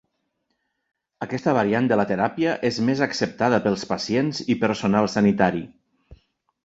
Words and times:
Aquesta 1.25 1.53
variant 1.57 1.89
de 1.91 1.99
la 2.01 2.05
teràpia 2.13 2.55
és 2.71 2.79
més 2.87 3.03
acceptada 3.09 3.61
pels 3.67 3.85
pacients 3.93 4.41
i 4.55 4.59
personal 4.67 5.11
sanitari. 5.17 5.63